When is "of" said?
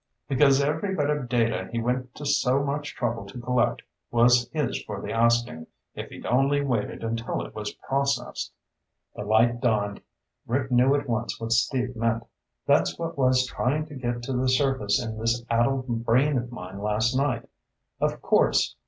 1.11-1.29, 16.39-16.51, 17.99-18.23